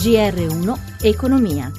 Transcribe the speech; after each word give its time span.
GR1 0.00 1.02
Economia. 1.02 1.70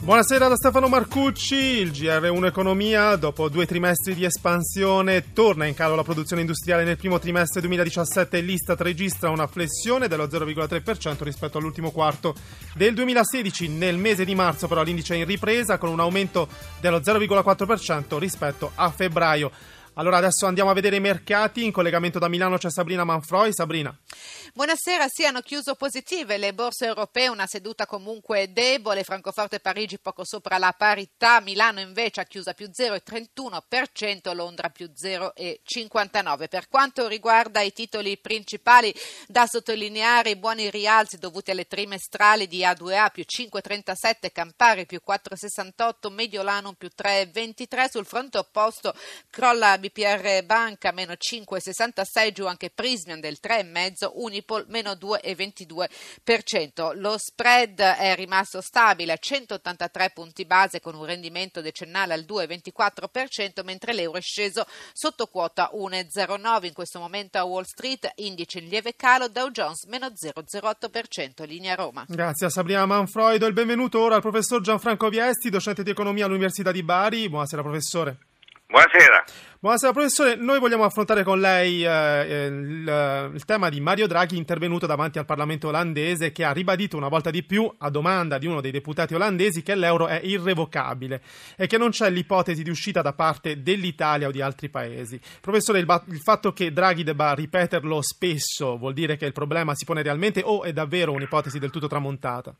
Buonasera 0.00 0.48
da 0.48 0.56
Stefano 0.56 0.88
Marcucci, 0.88 1.54
il 1.54 1.92
GR1 1.92 2.46
Economia, 2.46 3.14
dopo 3.14 3.48
due 3.48 3.64
trimestri 3.64 4.16
di 4.16 4.24
espansione, 4.24 5.32
torna 5.32 5.66
in 5.66 5.74
calo 5.74 5.94
la 5.94 6.02
produzione 6.02 6.40
industriale 6.40 6.82
nel 6.82 6.96
primo 6.96 7.20
trimestre 7.20 7.60
2017 7.60 8.38
e 8.38 8.40
l'Istat 8.40 8.80
registra 8.80 9.30
una 9.30 9.46
flessione 9.46 10.08
dello 10.08 10.26
0,3% 10.26 11.22
rispetto 11.22 11.58
all'ultimo 11.58 11.92
quarto 11.92 12.34
del 12.74 12.92
2016. 12.94 13.68
Nel 13.68 13.98
mese 13.98 14.24
di 14.24 14.34
marzo 14.34 14.66
però 14.66 14.82
l'indice 14.82 15.14
è 15.14 15.18
in 15.18 15.26
ripresa 15.26 15.78
con 15.78 15.90
un 15.90 16.00
aumento 16.00 16.48
dello 16.80 16.98
0,4% 16.98 18.18
rispetto 18.18 18.72
a 18.74 18.90
febbraio. 18.90 19.52
Allora 19.94 20.16
adesso 20.16 20.46
andiamo 20.46 20.70
a 20.70 20.74
vedere 20.74 20.96
i 20.96 21.00
mercati. 21.00 21.64
In 21.64 21.72
collegamento 21.72 22.18
da 22.18 22.28
Milano 22.28 22.56
c'è 22.56 22.70
Sabrina 22.70 23.04
Manfroi. 23.04 23.52
Sabrina. 23.52 23.94
Buonasera, 24.54 25.06
sì, 25.08 25.24
hanno 25.24 25.40
chiuso 25.40 25.74
positive 25.74 26.36
le 26.36 26.52
borse 26.52 26.86
europee, 26.86 27.28
una 27.28 27.46
seduta 27.46 27.86
comunque 27.86 28.52
debole, 28.52 29.02
Francoforte 29.02 29.56
e 29.56 29.60
Parigi 29.60 29.98
poco 29.98 30.26
sopra 30.26 30.58
la 30.58 30.74
parità, 30.76 31.40
Milano 31.40 31.80
invece 31.80 32.20
ha 32.20 32.24
chiuso 32.24 32.52
più 32.52 32.68
0,31%, 32.68 34.34
Londra 34.34 34.68
più 34.68 34.90
0,59%. 34.94 36.48
Per 36.48 36.68
quanto 36.68 37.08
riguarda 37.08 37.60
i 37.62 37.72
titoli 37.72 38.18
principali, 38.18 38.94
da 39.26 39.46
sottolineare 39.46 40.30
i 40.30 40.36
buoni 40.36 40.68
rialzi 40.70 41.16
dovuti 41.16 41.50
alle 41.50 41.66
trimestrali 41.66 42.46
di 42.46 42.60
A2A 42.60 43.10
più 43.10 43.24
5,37, 43.26 44.32
Campari 44.32 44.84
più 44.84 45.00
4,68, 45.06 46.12
Mediolanum 46.12 46.74
più 46.74 46.90
3,23, 46.94 47.90
sul 47.90 48.04
fronte 48.04 48.36
opposto 48.36 48.94
crolla 49.30 49.78
BPR 49.82 50.44
Banca 50.44 50.92
meno 50.92 51.14
5,66, 51.14 52.30
giù 52.30 52.46
anche 52.46 52.70
Prismian 52.70 53.18
del 53.18 53.38
3,5, 53.42 54.10
Unipol 54.14 54.66
meno 54.68 54.92
2,22%. 54.92 56.94
Lo 56.94 57.18
spread 57.18 57.80
è 57.80 58.14
rimasto 58.14 58.60
stabile 58.60 59.10
a 59.12 59.16
183 59.16 60.10
punti 60.14 60.44
base 60.44 60.78
con 60.80 60.94
un 60.94 61.04
rendimento 61.04 61.60
decennale 61.60 62.14
al 62.14 62.20
2,24%, 62.20 63.64
mentre 63.64 63.92
l'euro 63.92 64.18
è 64.18 64.20
sceso 64.20 64.64
sotto 64.92 65.26
quota 65.26 65.72
1,09. 65.74 66.66
In 66.66 66.72
questo 66.72 67.00
momento 67.00 67.38
a 67.38 67.44
Wall 67.44 67.64
Street 67.64 68.08
indice 68.16 68.60
in 68.60 68.68
lieve 68.68 68.94
calo, 68.94 69.26
Dow 69.28 69.50
Jones 69.50 69.86
meno 69.86 70.06
0,08%, 70.06 71.44
linea 71.44 71.74
Roma. 71.74 72.04
Grazie 72.06 72.46
a 72.46 72.50
Sabrina 72.50 72.86
Manfroido. 72.86 73.46
Il 73.46 73.52
benvenuto 73.52 74.00
ora 74.00 74.14
al 74.14 74.20
professor 74.20 74.60
Gianfranco 74.60 75.08
Viesti, 75.08 75.50
docente 75.50 75.82
di 75.82 75.90
economia 75.90 76.26
all'Università 76.26 76.70
di 76.70 76.84
Bari. 76.84 77.28
Buonasera 77.28 77.62
professore. 77.62 78.18
Buonasera. 78.72 79.24
Buonasera 79.60 79.92
professore, 79.92 80.34
noi 80.36 80.58
vogliamo 80.58 80.84
affrontare 80.84 81.22
con 81.24 81.38
lei 81.38 81.84
eh, 81.84 82.46
il, 82.46 83.30
il, 83.34 83.44
tema 83.44 83.68
di 83.68 83.82
Mario 83.82 84.06
Draghi 84.06 84.38
intervenuto 84.38 84.86
davanti 84.86 85.18
al 85.18 85.26
Parlamento 85.26 85.68
olandese 85.68 86.32
che 86.32 86.42
ha 86.42 86.52
ribadito 86.52 86.96
una 86.96 87.08
volta 87.08 87.28
di 87.28 87.44
più 87.44 87.70
a 87.80 87.90
domanda 87.90 88.38
di 88.38 88.46
uno 88.46 88.62
dei 88.62 88.70
deputati 88.70 89.14
olandesi 89.14 89.62
che 89.62 89.74
l'euro 89.74 90.06
è 90.06 90.20
irrevocabile 90.22 91.20
e 91.58 91.66
che 91.66 91.76
non 91.76 91.90
c'è 91.90 92.08
l'ipotesi 92.08 92.62
di 92.62 92.70
uscita 92.70 93.02
da 93.02 93.12
parte 93.12 93.62
dell'Italia 93.62 94.28
o 94.28 94.30
di 94.30 94.40
altri 94.40 94.70
paesi. 94.70 95.20
Professore, 95.42 95.78
il, 95.78 96.02
il 96.08 96.22
fatto 96.22 96.54
che 96.54 96.72
Draghi 96.72 97.04
debba 97.04 97.34
ripeterlo 97.34 98.00
spesso 98.00 98.78
vuol 98.78 98.94
dire 98.94 99.18
che 99.18 99.26
il 99.26 99.32
problema 99.32 99.74
si 99.74 99.84
pone 99.84 100.02
realmente 100.02 100.40
o 100.42 100.62
è 100.62 100.72
davvero 100.72 101.12
un'ipotesi 101.12 101.58
del 101.58 101.70
tutto 101.70 101.88
tramontata? 101.88 102.54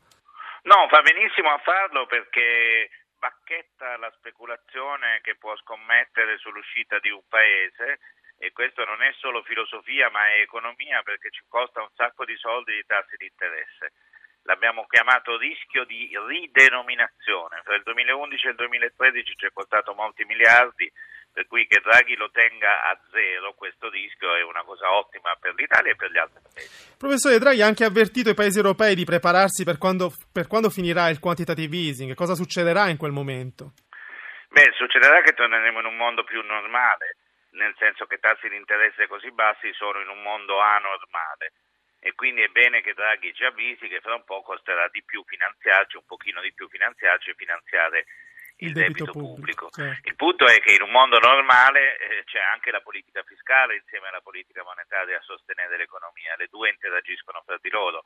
No, 0.63 0.87
fa 0.91 1.01
benissimo 1.01 1.49
a 1.49 1.59
farlo 1.61 2.05
perché 2.05 2.87
bacchetta 3.23 3.95
la 3.95 4.11
speculazione 4.17 5.21
che 5.21 5.37
può 5.37 5.55
scommettere 5.55 6.37
sull'uscita 6.39 6.99
di 6.99 7.09
un 7.09 7.23
paese 7.29 7.99
e 8.37 8.51
questo 8.51 8.83
non 8.83 9.01
è 9.01 9.13
solo 9.13 9.41
filosofia 9.43 10.09
ma 10.09 10.27
è 10.27 10.41
economia 10.41 11.01
perché 11.03 11.29
ci 11.31 11.41
costa 11.47 11.81
un 11.81 11.87
sacco 11.95 12.25
di 12.25 12.35
soldi 12.35 12.73
di 12.73 12.83
tassi 12.85 13.15
di 13.15 13.25
interesse. 13.25 13.93
L'abbiamo 14.43 14.85
chiamato 14.87 15.37
rischio 15.37 15.85
di 15.85 16.11
ridenominazione, 16.27 17.61
tra 17.63 17.75
il 17.75 17.83
2011 17.83 18.45
e 18.45 18.49
il 18.49 18.55
2013 18.55 19.35
ci 19.37 19.45
è 19.45 19.51
costato 19.53 19.93
molti 19.93 20.25
miliardi, 20.25 20.91
per 21.33 21.47
cui 21.47 21.65
che 21.65 21.81
Draghi 21.81 22.15
lo 22.15 22.29
tenga 22.29 22.83
a 22.85 22.99
zero 23.11 23.53
questo 23.53 23.89
rischio 23.89 24.35
è 24.35 24.43
una 24.43 24.63
cosa 24.63 24.93
ottima 24.93 25.35
per 25.39 25.55
l'Italia 25.55 25.91
e 25.91 25.95
per 25.95 26.11
gli 26.11 26.17
altri 26.17 26.39
paesi. 26.53 26.95
Professore 26.95 27.39
Draghi 27.39 27.61
ha 27.61 27.65
anche 27.65 27.83
avvertito 27.83 28.29
i 28.29 28.35
paesi 28.35 28.57
europei 28.57 28.93
di 28.93 29.03
prepararsi 29.03 29.63
per 29.63 29.79
quando, 29.79 30.13
per 30.31 30.47
quando 30.47 30.69
finirà 30.69 31.09
il 31.09 31.19
quantitative 31.19 31.75
easing, 31.75 32.13
cosa 32.13 32.35
succederà 32.35 32.87
in 32.87 32.97
quel 32.97 33.11
momento? 33.11 33.73
Beh, 34.49 34.71
succederà 34.77 35.21
che 35.21 35.33
torneremo 35.33 35.79
in 35.79 35.85
un 35.85 35.97
mondo 35.97 36.23
più 36.23 36.39
normale, 36.41 37.17
nel 37.57 37.73
senso 37.79 38.05
che 38.05 38.19
tassi 38.19 38.47
di 38.47 38.55
interesse 38.55 39.07
così 39.07 39.31
bassi 39.31 39.73
sono 39.73 39.99
in 39.99 40.09
un 40.09 40.21
mondo 40.21 40.59
anormale 40.59 41.53
e 42.03 42.13
quindi 42.15 42.43
è 42.43 42.49
bene 42.49 42.81
che 42.81 42.93
Draghi 42.93 43.33
ci 43.33 43.45
avvisi 43.45 43.87
che 43.87 44.01
fra 44.01 44.13
un 44.13 44.25
po' 44.25 44.41
costerà 44.41 44.89
di 44.91 45.01
più 45.03 45.23
finanziarci, 45.25 45.95
un 45.95 46.05
pochino 46.05 46.41
di 46.41 46.51
più 46.53 46.67
finanziarci 46.67 47.29
e 47.29 47.35
finanziare 47.35 48.05
il, 48.57 48.67
il 48.67 48.73
debito, 48.73 49.05
debito, 49.05 49.11
pubblico. 49.11 49.67
pubblico. 49.67 49.69
Certo. 49.69 50.07
Il 50.09 50.15
punto 50.15 50.45
è 50.45 50.59
che 50.59 50.73
in 50.73 50.81
un 50.81 50.91
mondo 50.91 51.19
normale 51.19 51.97
eh, 51.97 52.23
c'è 52.25 52.39
anche 52.39 52.71
la 52.71 52.81
politica 52.81 53.23
fiscale 53.23 53.75
insieme 53.75 54.07
alla 54.07 54.21
politica 54.21 54.63
monetaria 54.63 55.17
a 55.17 55.21
sostenere 55.21 55.77
l'economia, 55.77 56.35
le 56.37 56.47
due 56.49 56.69
interagiscono 56.69 57.41
fra 57.45 57.57
di 57.61 57.69
loro. 57.69 58.03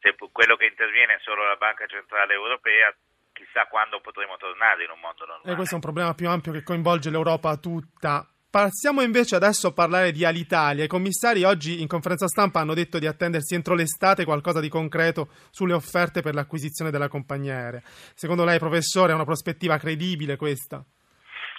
Se 0.00 0.14
quello 0.32 0.56
che 0.56 0.66
interviene 0.66 1.14
è 1.14 1.20
solo 1.22 1.46
la 1.46 1.56
Banca 1.56 1.86
Centrale 1.86 2.34
Europea, 2.34 2.92
chissà 3.32 3.66
quando 3.66 4.00
potremo 4.00 4.36
tornare 4.36 4.84
in 4.84 4.90
un 4.90 5.00
mondo 5.00 5.24
normale. 5.26 5.52
E 5.52 5.54
questo 5.54 5.74
è 5.74 5.78
un 5.78 5.84
problema 5.84 6.14
più 6.14 6.28
ampio 6.28 6.52
che 6.52 6.62
coinvolge 6.62 7.10
l'Europa 7.10 7.56
tutta. 7.56 8.26
Passiamo 8.52 9.00
invece 9.00 9.34
adesso 9.34 9.68
a 9.68 9.72
parlare 9.72 10.12
di 10.12 10.26
Alitalia. 10.26 10.84
I 10.84 10.86
commissari 10.86 11.42
oggi 11.42 11.80
in 11.80 11.88
conferenza 11.88 12.26
stampa 12.28 12.60
hanno 12.60 12.74
detto 12.74 12.98
di 12.98 13.06
attendersi 13.06 13.54
entro 13.54 13.72
l'estate 13.72 14.26
qualcosa 14.26 14.60
di 14.60 14.68
concreto 14.68 15.32
sulle 15.48 15.72
offerte 15.72 16.20
per 16.20 16.34
l'acquisizione 16.34 16.90
della 16.90 17.08
compagnia 17.08 17.56
aerea. 17.56 17.80
Secondo 18.12 18.44
lei, 18.44 18.58
professore, 18.58 19.12
è 19.12 19.14
una 19.14 19.24
prospettiva 19.24 19.78
credibile 19.78 20.36
questa? 20.36 20.84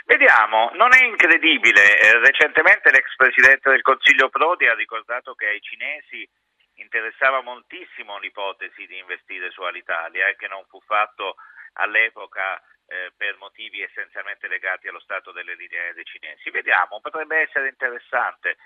Vediamo, 0.05 0.69
non 0.75 0.93
è 0.93 1.03
incredibile. 1.03 1.97
Eh, 1.97 2.19
recentemente 2.19 2.91
l'ex 2.91 3.09
presidente 3.17 3.71
del 3.71 3.81
Consiglio 3.81 4.29
Prodi 4.29 4.67
ha 4.67 4.75
ricordato 4.75 5.33
che 5.33 5.47
ai 5.47 5.61
cinesi 5.61 6.29
interessava 6.75 7.41
moltissimo 7.41 8.19
l'ipotesi 8.19 8.85
di 8.85 8.99
investire 8.99 9.49
su 9.49 9.63
Alitalia 9.63 10.27
e 10.27 10.35
che 10.35 10.45
non 10.45 10.61
fu 10.69 10.79
fatto 10.85 11.41
all'epoca 11.73 12.61
eh, 12.88 13.11
per 13.16 13.38
motivi 13.38 13.81
essenzialmente 13.81 14.47
legati 14.47 14.88
allo 14.88 15.00
stato 15.00 15.31
delle 15.31 15.56
linee 15.56 15.79
aeree 15.79 16.03
cinesi. 16.03 16.50
Vediamo, 16.50 17.00
potrebbe 17.01 17.41
essere 17.41 17.69
interessante. 17.69 18.57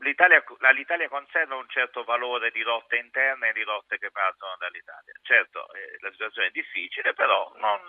L'Italia, 0.00 0.44
l'Italia, 0.72 1.08
conserva 1.08 1.56
un 1.56 1.68
certo 1.68 2.04
valore 2.04 2.50
di 2.50 2.62
rotte 2.62 2.96
interne 2.96 3.48
e 3.48 3.52
di 3.52 3.62
rotte 3.62 3.96
che 3.96 4.10
partono 4.10 4.54
dall'Italia. 4.58 5.12
Certo, 5.22 5.72
eh, 5.72 5.96
la 6.00 6.10
situazione 6.10 6.48
è 6.48 6.50
difficile, 6.50 7.14
però 7.14 7.50
non, 7.56 7.80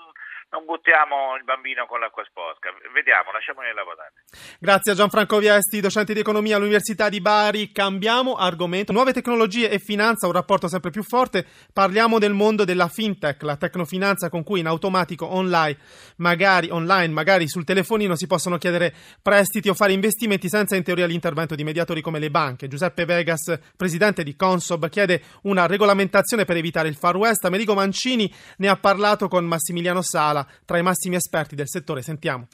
non, 0.50 0.66
buttiamo 0.66 1.36
il 1.38 1.44
bambino 1.44 1.86
con 1.86 2.00
l'acqua 2.00 2.24
sporca. 2.24 2.70
Vediamo, 2.94 3.32
lasciamoli 3.32 3.74
lavorare. 3.74 4.14
Grazie 4.60 4.94
a 4.94 4.96
Gianfranco 4.96 5.40
Viesti, 5.40 5.82
docente 5.82 6.14
di 6.14 6.20
economia 6.20 6.56
all'Università 6.56 7.10
di 7.10 7.22
Bari. 7.22 7.72
Cambiamo 7.72 8.36
argomento. 8.36 8.94
Nuove 8.94 9.14
tecnologie 9.14 9.70
e 9.70 9.80
finanza, 9.80 10.26
un 10.26 10.34
rapporto 10.34 10.68
sempre 10.68 10.90
più 10.90 11.04
forte. 11.04 11.46
Parliamo 11.74 12.20
del 12.20 12.34
mondo 12.34 12.64
della 12.64 12.88
fintech, 12.88 13.42
la 13.44 13.58
tecnofinanza 13.58 14.30
con 14.30 14.44
cui 14.44 14.60
in 14.62 14.68
automatico 14.68 15.26
online, 15.34 15.78
magari 16.18 16.70
online, 16.70 17.14
magari 17.14 17.48
sul 17.48 17.66
telefonino 17.66 18.16
si 18.16 18.28
possono 18.28 18.58
chiedere 18.58 18.94
prestiti 19.22 19.70
o 19.70 19.74
fare 19.74 19.94
investimenti 19.94 20.50
senza 20.50 20.76
in 20.76 20.84
teoria 20.84 21.06
l'intervento 21.06 21.56
di 21.56 21.64
mediatori 21.64 22.02
come 22.02 22.20
le 22.20 22.30
banche. 22.30 22.68
Giuseppe 22.68 23.06
Vegas, 23.06 23.60
presidente 23.76 24.24
di 24.24 24.36
Consob, 24.36 24.88
chiede 24.90 25.22
una 25.44 25.66
regolamentazione 25.66 26.46
per 26.46 26.58
evitare 26.58 26.88
il 26.88 26.96
Far 26.96 27.16
West. 27.16 27.46
Amerigo 27.46 27.74
Mancini 27.74 28.34
ne 28.58 28.68
ha 28.70 28.78
parlato 28.78 29.28
con 29.28 29.46
Massimiliano 29.46 30.02
Sala, 30.02 30.27
tra 30.66 30.78
i 30.78 30.84
massimi 30.84 31.16
esperti 31.16 31.56
del 31.56 31.68
settore. 31.68 32.02
Sentiamo. 32.02 32.48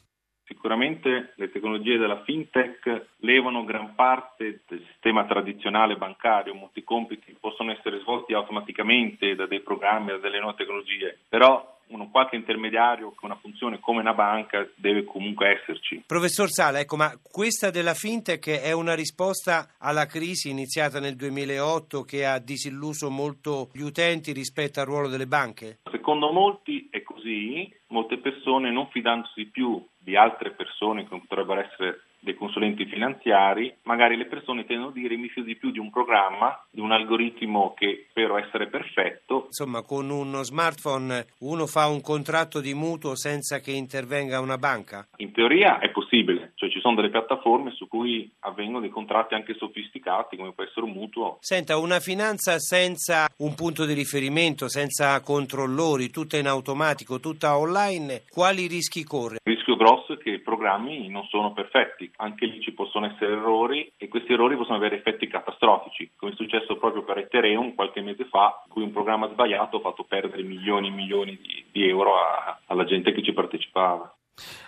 Sicuramente 0.45 1.34
le 1.35 1.50
tecnologie 1.51 1.97
della 1.97 2.22
fintech 2.23 3.07
levano 3.19 3.63
gran 3.63 3.95
parte 3.95 4.62
del 4.68 4.86
sistema 4.92 5.25
tradizionale 5.25 5.95
bancario, 5.95 6.53
molti 6.53 6.83
compiti 6.83 7.36
possono 7.39 7.71
essere 7.71 8.00
svolti 8.00 8.33
automaticamente 8.33 9.36
da 9.36 9.47
dei 9.47 9.62
programmi, 9.62 10.09
da 10.09 10.18
delle 10.18 10.39
nuove 10.39 10.57
tecnologie, 10.57 11.18
però 11.30 11.74
uno 11.88 12.09
qualche 12.09 12.36
intermediario 12.36 13.13
con 13.15 13.30
una 13.30 13.39
funzione 13.39 13.80
come 13.80 14.01
una 14.01 14.13
banca 14.13 14.68
deve 14.75 15.03
comunque 15.03 15.59
esserci. 15.59 16.03
Professor 16.06 16.50
Sala, 16.50 16.80
ecco, 16.80 16.95
ma 16.95 17.18
questa 17.21 17.69
della 17.69 17.94
fintech 17.94 18.50
è 18.62 18.71
una 18.71 18.95
risposta 18.95 19.75
alla 19.77 20.06
crisi 20.06 20.50
iniziata 20.50 21.00
nel 21.00 21.15
2008 21.15 22.01
che 22.03 22.25
ha 22.25 22.39
disilluso 22.39 23.09
molto 23.09 23.69
gli 23.74 23.81
utenti 23.81 24.31
rispetto 24.31 24.80
al 24.80 24.88
ruolo 24.88 25.07
delle 25.07 25.27
banche? 25.27 25.80
Secondo 25.92 26.31
molti 26.31 26.88
è 26.89 27.02
così, 27.23 27.73
molte 27.87 28.17
persone 28.17 28.69
non 28.69 28.89
fidandosi 28.91 29.45
più 29.45 29.83
di 29.97 30.17
altre 30.17 30.51
persone 30.51 31.07
che 31.07 31.21
potrebbero 31.25 31.61
essere 31.61 32.01
dei 32.19 32.35
consulenti 32.35 32.85
finanziari, 32.85 33.73
magari 33.83 34.15
le 34.15 34.25
persone 34.25 34.65
tendono 34.65 34.89
a 34.89 34.93
dire 34.93 35.17
mi 35.17 35.27
fido 35.27 35.45
di 35.45 35.57
più 35.57 35.71
di 35.71 35.79
un 35.79 35.89
programma, 35.89 36.57
di 36.69 36.79
un 36.79 36.91
algoritmo 36.91 37.73
che 37.75 38.07
spero 38.09 38.37
essere 38.37 38.67
perfetto. 38.67 39.45
Insomma, 39.47 39.81
con 39.81 40.09
uno 40.09 40.41
smartphone 40.41 41.25
uno 41.39 41.67
fa 41.67 41.87
un 41.87 42.01
contratto 42.01 42.61
di 42.61 42.73
mutuo 42.73 43.15
senza 43.15 43.59
che 43.59 43.71
intervenga 43.71 44.39
una 44.39 44.57
banca? 44.57 45.05
In 45.17 45.33
teoria 45.33 45.79
è 45.79 45.89
possibile, 45.91 46.43
sono 46.83 46.95
delle 46.95 47.09
piattaforme 47.09 47.71
su 47.71 47.88
cui 47.88 48.30
avvengono 48.39 48.81
dei 48.81 48.89
contratti 48.89 49.35
anche 49.35 49.56
sofisticati, 49.56 50.35
come 50.35 50.51
può 50.51 50.65
essere 50.65 50.85
un 50.85 50.91
mutuo. 50.91 51.38
Senta, 51.39 51.77
una 51.77 52.01
finanza 52.01 52.59
senza 52.59 53.30
un 53.38 53.56
punto 53.56 53.85
di 53.85 53.94
riferimento, 53.94 54.68
senza 54.68 55.21
controllori, 55.21 56.09
tutta 56.09 56.35
in 56.38 56.47
automatico, 56.47 57.21
tutta 57.21 57.57
online, 57.57 58.24
quali 58.30 58.68
rischi 58.68 59.06
corre? 59.06 59.38
Il 59.45 59.53
rischio 59.56 59.77
grosso 59.77 60.13
è 60.13 60.18
che 60.18 60.31
i 60.31 60.39
programmi 60.39 61.07
non 61.07 61.25
sono 61.30 61.53
perfetti, 61.53 62.12
anche 62.18 62.45
lì 62.45 62.59
ci 62.62 62.74
possono 62.74 63.06
essere 63.06 63.31
errori 63.31 63.89
e 63.97 64.09
questi 64.09 64.33
errori 64.33 64.57
possono 64.57 64.75
avere 64.75 64.97
effetti 64.97 65.27
catastrofici, 65.27 66.12
come 66.18 66.33
è 66.33 66.35
successo 66.35 66.75
proprio 66.75 67.03
per 67.03 67.19
Ethereum 67.19 67.74
qualche 67.75 68.01
mese 68.01 68.25
fa, 68.25 68.62
in 68.65 68.71
cui 68.71 68.83
un 68.83 68.91
programma 68.91 69.30
sbagliato 69.30 69.77
ha 69.77 69.81
fatto 69.81 70.03
perdere 70.03 70.44
milioni 70.44 70.88
e 70.88 70.91
milioni 70.91 71.39
di, 71.41 71.63
di 71.71 71.88
euro 71.88 72.15
a, 72.15 72.59
alla 72.65 72.83
gente 72.83 73.13
che 73.13 73.24
ci 73.24 73.31
partecipava. 73.31 74.12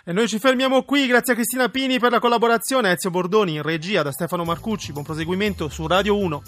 E 0.04 0.12
noi 0.12 0.28
ci 0.28 0.38
fermiamo 0.38 0.82
qui, 0.82 1.06
grazie 1.06 1.32
a 1.32 1.36
Cristina 1.36 1.68
Pini 1.68 1.98
per 1.98 2.10
la 2.10 2.20
collaborazione, 2.20 2.92
Ezio 2.92 3.10
Bordoni 3.10 3.54
in 3.54 3.62
regia 3.62 4.02
da 4.02 4.12
Stefano 4.12 4.44
Marcucci, 4.44 4.92
buon 4.92 5.04
proseguimento 5.04 5.68
su 5.68 5.86
Radio 5.86 6.16
1. 6.16 6.42